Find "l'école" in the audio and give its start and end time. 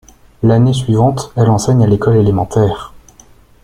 1.87-2.15